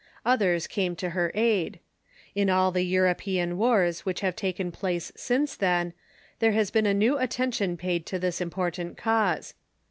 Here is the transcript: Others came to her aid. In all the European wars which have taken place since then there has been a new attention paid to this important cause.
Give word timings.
Others 0.25 0.65
came 0.65 0.95
to 0.95 1.11
her 1.11 1.31
aid. 1.35 1.79
In 2.33 2.49
all 2.49 2.71
the 2.71 2.81
European 2.81 3.55
wars 3.59 3.99
which 3.99 4.21
have 4.21 4.35
taken 4.35 4.71
place 4.71 5.11
since 5.15 5.55
then 5.55 5.93
there 6.39 6.53
has 6.53 6.71
been 6.71 6.87
a 6.87 6.91
new 6.95 7.19
attention 7.19 7.77
paid 7.77 8.07
to 8.07 8.17
this 8.17 8.41
important 8.41 8.97
cause. 8.97 9.53